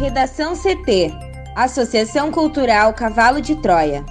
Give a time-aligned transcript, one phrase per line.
[0.00, 1.12] Redação CT
[1.54, 4.02] Associação Cultural Cavalo de Troia.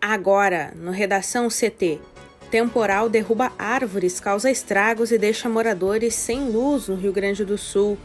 [0.00, 2.00] Agora, no Redação CT.
[2.50, 7.96] Temporal derruba árvores, causa estragos e deixa moradores sem luz no Rio Grande do Sul.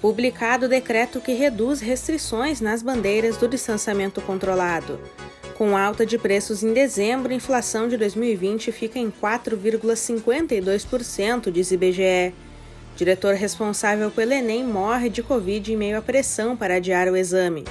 [0.00, 5.00] Publicado decreto que reduz restrições nas bandeiras do distanciamento controlado.
[5.56, 12.32] Com alta de preços em dezembro, a inflação de 2020 fica em 4,52%, diz IBGE.
[12.96, 17.64] Diretor responsável pelo Enem morre de Covid em meio à pressão para adiar o exame.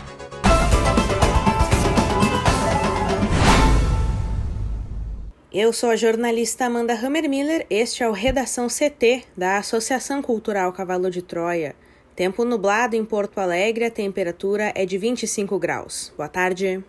[5.54, 11.12] Eu sou a jornalista Amanda Hammermiller, este é o Redação CT da Associação Cultural Cavalo
[11.12, 11.76] de Troia.
[12.16, 16.14] Tempo nublado em Porto Alegre, a temperatura é de 25 graus.
[16.16, 16.82] Boa tarde.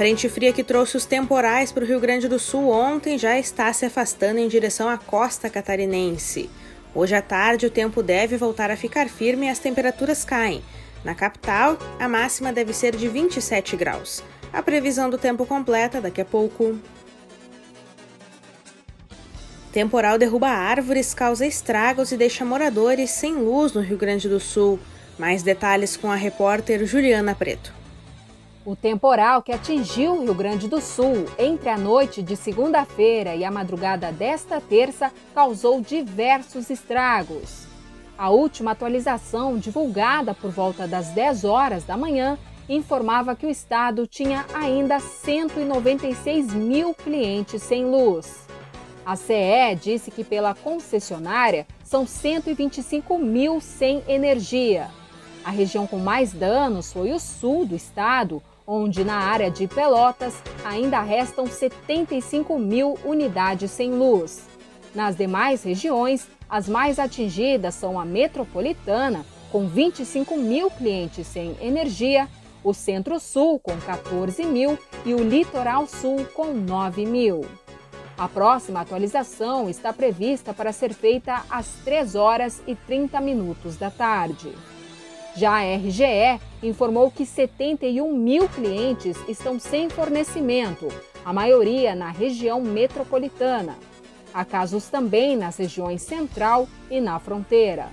[0.00, 3.70] Frente fria que trouxe os temporais para o Rio Grande do Sul ontem já está
[3.70, 6.48] se afastando em direção à costa catarinense.
[6.94, 10.62] Hoje à tarde, o tempo deve voltar a ficar firme e as temperaturas caem.
[11.04, 14.24] Na capital, a máxima deve ser de 27 graus.
[14.50, 16.78] A previsão do tempo completa daqui a pouco.
[19.70, 24.80] Temporal derruba árvores, causa estragos e deixa moradores sem luz no Rio Grande do Sul.
[25.18, 27.79] Mais detalhes com a repórter Juliana Preto.
[28.62, 33.42] O temporal que atingiu o Rio Grande do Sul entre a noite de segunda-feira e
[33.42, 37.66] a madrugada desta terça causou diversos estragos.
[38.18, 42.36] A última atualização, divulgada por volta das 10 horas da manhã,
[42.68, 48.46] informava que o estado tinha ainda 196 mil clientes sem luz.
[49.06, 54.90] A CE disse que pela concessionária são 125 mil sem energia.
[55.42, 60.40] A região com mais danos foi o sul do estado, onde na área de Pelotas
[60.64, 64.48] ainda restam 75 mil unidades sem luz.
[64.94, 72.28] Nas demais regiões, as mais atingidas são a metropolitana, com 25 mil clientes sem energia,
[72.62, 77.40] o Centro-Sul com 14 mil e o Litoral Sul com 9 mil.
[78.16, 83.90] A próxima atualização está prevista para ser feita às 3 horas e 30 minutos da
[83.90, 84.52] tarde.
[85.36, 90.88] Já a RGE informou que 71 mil clientes estão sem fornecimento,
[91.24, 93.78] a maioria na região metropolitana.
[94.34, 97.88] Há casos também nas regiões central e na fronteira.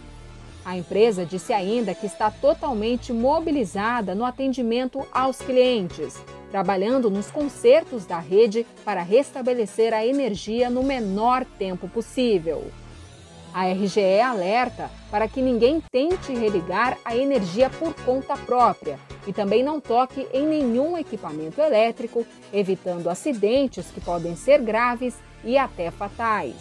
[0.66, 6.22] A empresa disse ainda que está totalmente mobilizada no atendimento aos clientes,
[6.52, 12.66] trabalhando nos consertos da rede para restabelecer a energia no menor tempo possível.
[13.57, 19.63] A RGE alerta para que ninguém tente religar a energia por conta própria e também
[19.63, 22.23] não toque em nenhum equipamento elétrico,
[22.53, 26.53] evitando acidentes que podem ser graves e até fatais.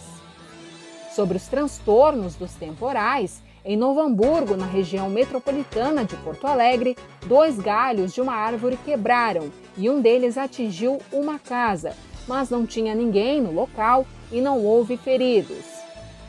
[1.15, 6.97] Sobre os transtornos dos temporais, em Novo Hamburgo, na região metropolitana de Porto Alegre,
[7.27, 11.95] dois galhos de uma árvore quebraram e um deles atingiu uma casa,
[12.27, 15.76] mas não tinha ninguém no local e não houve feridos.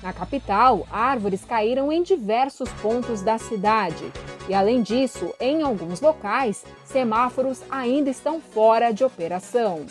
[0.02, 4.04] Na capital, árvores caíram em diversos pontos da cidade.
[4.48, 9.86] E além disso, em alguns locais, semáforos ainda estão fora de operação.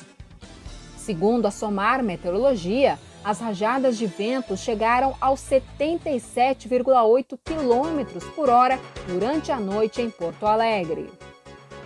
[0.96, 9.52] Segundo a Somar Meteorologia, as rajadas de vento chegaram aos 77,8 km por hora durante
[9.52, 11.10] a noite em Porto Alegre.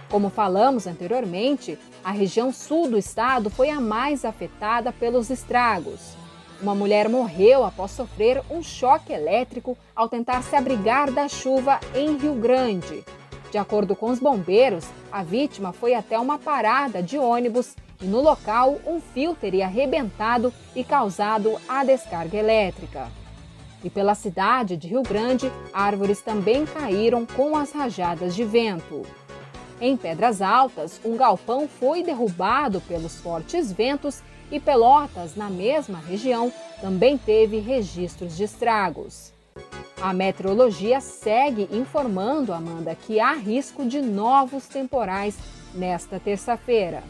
[0.09, 6.20] Como falamos anteriormente, a região sul do estado foi a mais afetada pelos estragos.
[6.61, 12.15] Uma mulher morreu após sofrer um choque elétrico ao tentar se abrigar da chuva em
[12.17, 13.03] Rio Grande.
[13.49, 18.21] De acordo com os bombeiros, a vítima foi até uma parada de ônibus e no
[18.21, 23.07] local um fio teria arrebentado e causado a descarga elétrica.
[23.83, 29.01] E pela cidade de Rio Grande, árvores também caíram com as rajadas de vento.
[29.81, 36.51] Em Pedras Altas, um galpão foi derrubado pelos fortes ventos e Pelotas, na mesma região,
[36.81, 39.31] também teve registros de estragos.
[40.01, 45.37] A meteorologia segue informando, Amanda, que há risco de novos temporais
[45.73, 47.03] nesta terça-feira.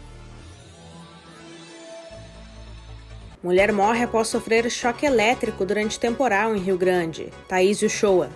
[3.42, 7.34] Mulher morre após sofrer choque elétrico durante temporal em Rio Grande.
[7.48, 8.30] Thaís Uchoa.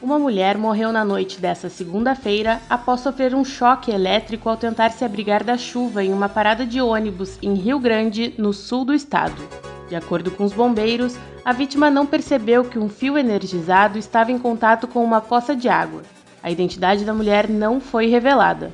[0.00, 5.04] Uma mulher morreu na noite desta segunda-feira após sofrer um choque elétrico ao tentar se
[5.04, 9.42] abrigar da chuva em uma parada de ônibus em Rio Grande, no sul do estado.
[9.88, 14.38] De acordo com os bombeiros, a vítima não percebeu que um fio energizado estava em
[14.38, 16.02] contato com uma poça de água.
[16.44, 18.70] A identidade da mulher não foi revelada.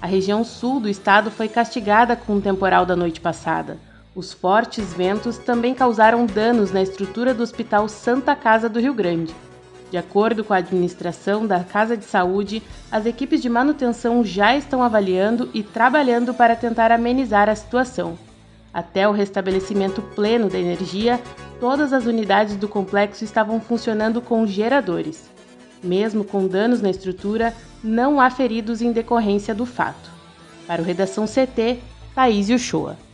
[0.00, 3.78] A região sul do estado foi castigada com o temporal da noite passada.
[4.14, 9.34] Os fortes ventos também causaram danos na estrutura do Hospital Santa Casa do Rio Grande.
[9.90, 14.82] De acordo com a administração da Casa de Saúde, as equipes de manutenção já estão
[14.82, 18.18] avaliando e trabalhando para tentar amenizar a situação.
[18.72, 21.18] Até o restabelecimento pleno da energia,
[21.58, 25.30] todas as unidades do complexo estavam funcionando com geradores.
[25.82, 30.10] Mesmo com danos na estrutura, não há feridos em decorrência do fato.
[30.66, 31.78] Para o Redação CT,
[32.14, 33.07] Thaís Uchoa.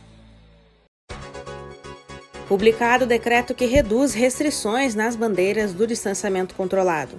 [2.47, 7.15] Publicado o decreto que reduz restrições nas bandeiras do distanciamento controlado.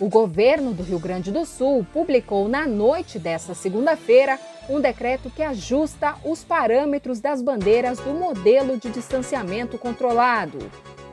[0.00, 5.42] O governo do Rio Grande do Sul publicou na noite desta segunda-feira um decreto que
[5.42, 10.58] ajusta os parâmetros das bandeiras do modelo de distanciamento controlado.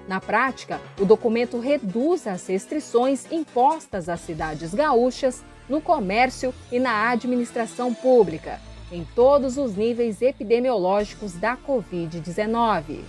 [0.07, 7.09] Na prática, o documento reduz as restrições impostas às cidades gaúchas no comércio e na
[7.09, 8.57] administração pública,
[8.91, 12.99] em todos os níveis epidemiológicos da Covid-19.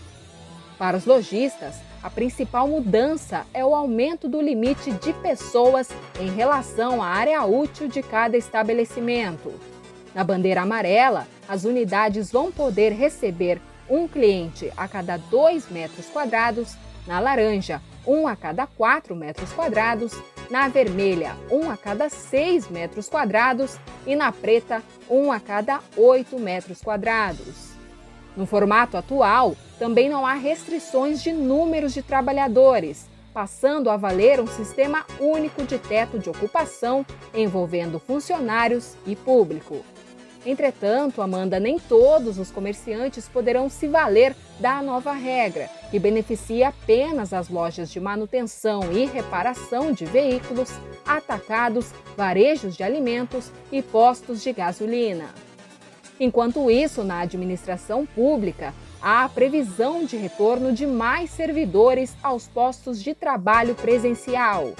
[0.79, 5.88] Para os lojistas, a principal mudança é o aumento do limite de pessoas
[6.20, 9.52] em relação à área útil de cada estabelecimento.
[10.14, 16.76] Na bandeira amarela, as unidades vão poder receber um cliente a cada 2 metros quadrados,
[17.06, 20.12] na laranja, um a cada 4 metros quadrados,
[20.53, 26.39] na vermelha, um a cada 6 metros quadrados e na preta, um a cada 8
[26.39, 27.73] metros quadrados.
[28.37, 34.47] No formato atual, também não há restrições de números de trabalhadores, passando a valer um
[34.47, 39.83] sistema único de teto de ocupação envolvendo funcionários e público.
[40.44, 47.33] Entretanto, Amanda, nem todos os comerciantes poderão se valer da nova regra, que beneficia apenas
[47.33, 50.71] as lojas de manutenção e reparação de veículos,
[51.06, 55.27] atacados, varejos de alimentos e postos de gasolina.
[56.19, 63.03] Enquanto isso, na administração pública, há a previsão de retorno de mais servidores aos postos
[63.03, 64.73] de trabalho presencial.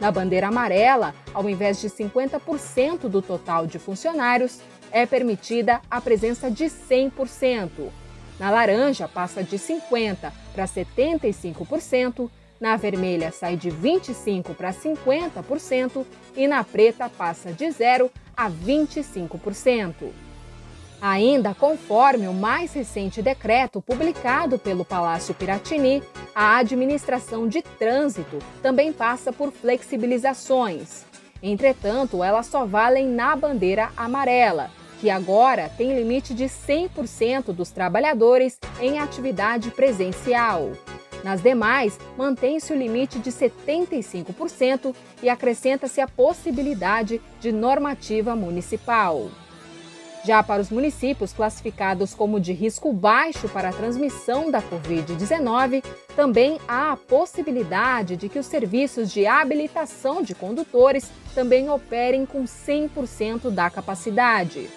[0.00, 4.60] Na bandeira amarela, ao invés de 50% do total de funcionários,
[4.90, 7.90] é permitida a presença de 100%.
[8.38, 12.30] Na laranja, passa de 50% para 75%,
[12.60, 16.04] na vermelha, sai de 25% para 50%
[16.34, 20.10] e na preta, passa de 0% a 25%.
[21.00, 26.02] Ainda conforme o mais recente decreto publicado pelo Palácio Piratini,
[26.34, 31.04] a administração de trânsito também passa por flexibilizações.
[31.42, 34.70] Entretanto, elas só valem na bandeira amarela,
[35.00, 40.72] que agora tem limite de 100% dos trabalhadores em atividade presencial.
[41.22, 49.28] Nas demais, mantém-se o limite de 75% e acrescenta-se a possibilidade de normativa municipal.
[50.24, 55.84] Já para os municípios classificados como de risco baixo para a transmissão da Covid-19,
[56.16, 62.42] também há a possibilidade de que os serviços de habilitação de condutores também operem com
[62.42, 64.68] 100% da capacidade.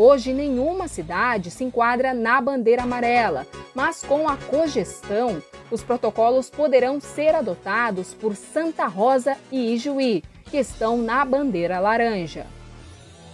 [0.00, 5.42] Hoje, nenhuma cidade se enquadra na bandeira amarela, mas com a cogestão,
[5.72, 12.46] os protocolos poderão ser adotados por Santa Rosa e Ijuí, que estão na bandeira laranja.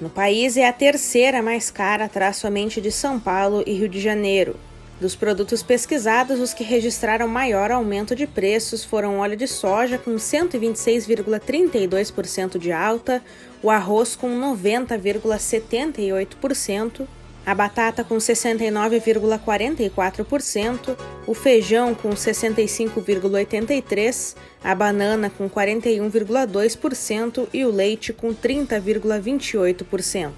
[0.01, 4.01] No país é a terceira mais cara atrás somente de São Paulo e Rio de
[4.01, 4.55] Janeiro,
[5.01, 10.15] dos produtos pesquisados, os que registraram maior aumento de preços foram óleo de soja com
[10.15, 13.21] 126,32% de alta,
[13.63, 17.09] o arroz com 90,78%,
[17.47, 20.97] a batata com 69,44%,
[21.27, 30.33] o feijão com 65,83%, a banana com 41,2% e o leite com 30,28%.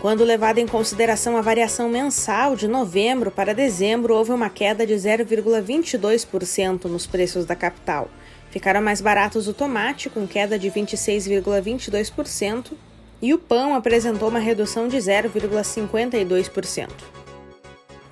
[0.00, 4.94] Quando levada em consideração a variação mensal de novembro para dezembro, houve uma queda de
[4.94, 8.08] 0,22% nos preços da capital.
[8.50, 12.72] Ficaram mais baratos o tomate, com queda de 26,22%,
[13.20, 17.15] e o pão apresentou uma redução de 0,52%.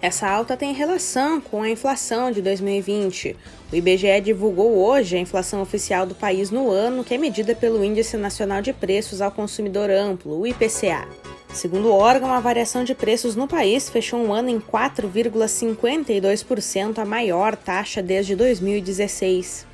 [0.05, 3.35] Essa alta tem relação com a inflação de 2020.
[3.73, 7.83] O IBGE divulgou hoje a inflação oficial do país no ano, que é medida pelo
[7.83, 11.09] Índice Nacional de Preços ao Consumidor Amplo, o IPCA.
[11.55, 17.07] Segundo o órgão, a variação de preços no país fechou um ano em 4,52%, a
[17.07, 19.67] maior taxa desde 2016.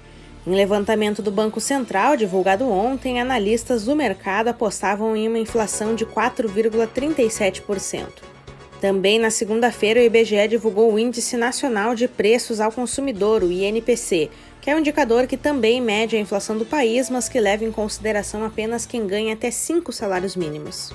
[0.47, 6.07] Em levantamento do Banco Central, divulgado ontem, analistas do mercado apostavam em uma inflação de
[6.07, 8.31] 4,37%.
[8.81, 14.31] Também na segunda-feira, o IBGE divulgou o Índice Nacional de Preços ao Consumidor, o INPC,
[14.59, 17.71] que é um indicador que também mede a inflação do país, mas que leva em
[17.71, 20.95] consideração apenas quem ganha até cinco salários mínimos.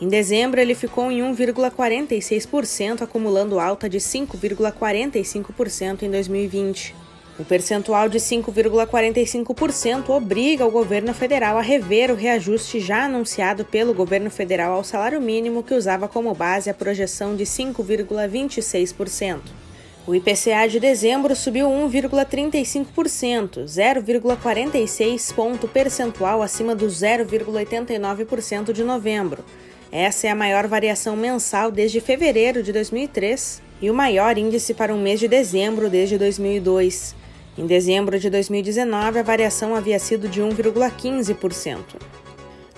[0.00, 6.94] Em dezembro, ele ficou em 1,46%, acumulando alta de 5,45% em 2020.
[7.38, 13.92] O percentual de 5,45% obriga o governo federal a rever o reajuste já anunciado pelo
[13.92, 19.40] governo federal ao salário mínimo, que usava como base a projeção de 5,26%.
[20.06, 29.44] O IPCA de dezembro subiu 1,35%, 0,46 ponto percentual acima do 0,89% de novembro.
[29.92, 34.94] Essa é a maior variação mensal desde fevereiro de 2003 e o maior índice para
[34.94, 37.25] um mês de dezembro desde 2002.
[37.58, 41.78] Em dezembro de 2019, a variação havia sido de 1,15%.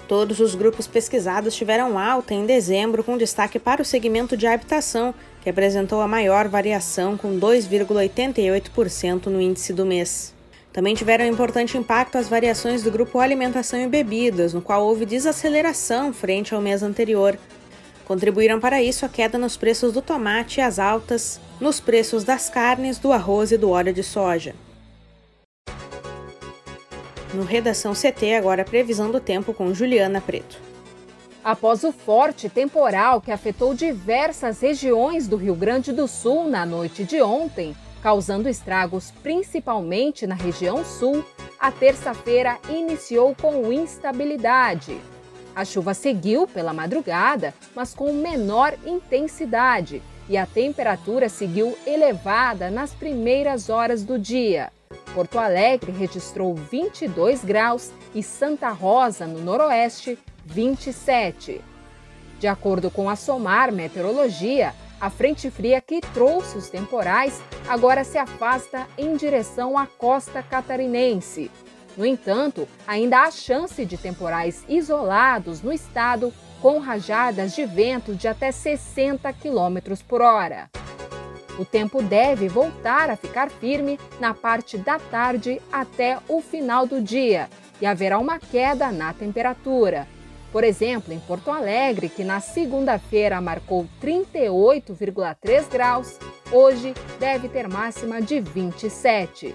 [0.07, 5.13] Todos os grupos pesquisados tiveram alta em dezembro, com destaque para o segmento de habitação,
[5.43, 10.33] que apresentou a maior variação, com 2,88% no índice do mês.
[10.73, 16.13] Também tiveram importante impacto as variações do grupo alimentação e bebidas, no qual houve desaceleração
[16.13, 17.37] frente ao mês anterior.
[18.05, 22.49] Contribuíram para isso a queda nos preços do tomate e as altas nos preços das
[22.49, 24.55] carnes, do arroz e do óleo de soja.
[27.35, 30.59] No Redação CT, agora a previsão do tempo com Juliana Preto.
[31.45, 37.05] Após o forte temporal que afetou diversas regiões do Rio Grande do Sul na noite
[37.05, 41.23] de ontem, causando estragos principalmente na região sul,
[41.61, 44.99] a terça-feira iniciou com instabilidade.
[45.55, 52.95] A chuva seguiu pela madrugada, mas com menor intensidade, e a temperatura seguiu elevada nas
[52.95, 54.71] primeiras horas do dia.
[55.19, 61.61] Porto Alegre registrou 22 graus e Santa Rosa, no Noroeste, 27.
[62.39, 68.17] De acordo com a SOMAR Meteorologia, a frente fria que trouxe os temporais agora se
[68.17, 71.51] afasta em direção à costa catarinense.
[71.97, 76.33] No entanto, ainda há chance de temporais isolados no estado
[76.63, 80.71] com rajadas de vento de até 60 km por hora.
[81.59, 87.03] O tempo deve voltar a ficar firme na parte da tarde até o final do
[87.03, 87.51] dia
[87.81, 90.07] e haverá uma queda na temperatura.
[90.53, 96.19] Por exemplo, em Porto Alegre, que na segunda-feira marcou 38,3 graus,
[96.51, 99.55] hoje deve ter máxima de 27.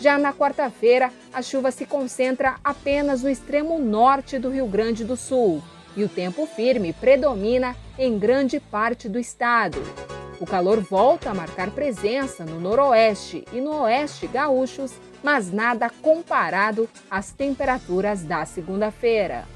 [0.00, 5.16] Já na quarta-feira, a chuva se concentra apenas no extremo norte do Rio Grande do
[5.16, 5.62] Sul
[5.94, 9.78] e o tempo firme predomina em grande parte do estado.
[10.42, 14.90] O calor volta a marcar presença no noroeste e no oeste gaúchos,
[15.22, 19.46] mas nada comparado às temperaturas da segunda-feira.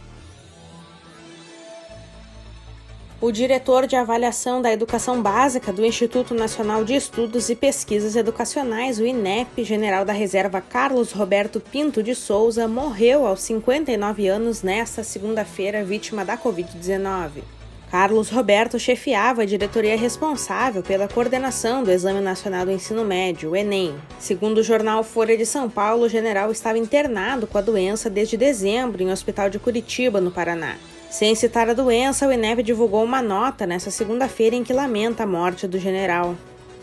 [3.21, 9.01] O diretor de avaliação da educação básica do Instituto Nacional de Estudos e Pesquisas Educacionais,
[9.01, 15.03] o INEP, general da reserva Carlos Roberto Pinto de Souza, morreu aos 59 anos nesta
[15.03, 17.56] segunda-feira, vítima da Covid-19.
[17.91, 23.57] Carlos Roberto chefiava a diretoria responsável pela coordenação do Exame Nacional do Ensino Médio, o
[23.57, 23.95] Enem.
[24.19, 28.37] Segundo o jornal Folha de São Paulo, o general estava internado com a doença desde
[28.37, 30.77] dezembro em um hospital de Curitiba, no Paraná.
[31.09, 35.27] Sem citar a doença, o INEP divulgou uma nota nesta segunda-feira em que lamenta a
[35.27, 36.35] morte do general.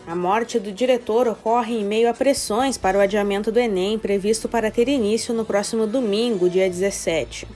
[0.06, 4.48] A morte do diretor ocorre em meio a pressões para o adiamento do Enem, previsto
[4.48, 7.46] para ter início no próximo domingo, dia 17.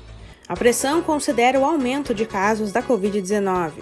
[0.48, 3.72] A pressão considera o aumento de casos da Covid-19.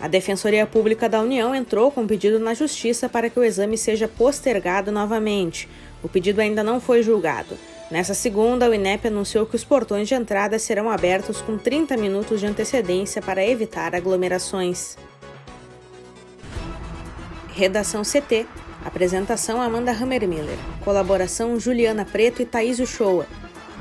[0.00, 3.78] A Defensoria Pública da União entrou com um pedido na Justiça para que o exame
[3.78, 5.68] seja postergado novamente.
[6.02, 7.56] O pedido ainda não foi julgado.
[7.88, 12.40] Nessa segunda, o INEP anunciou que os portões de entrada serão abertos com 30 minutos
[12.40, 14.98] de antecedência para evitar aglomerações.
[17.54, 18.44] Redação CT.
[18.84, 20.58] Apresentação Amanda Hammermiller.
[20.84, 23.26] Colaboração Juliana Preto e Thaís Uchoa.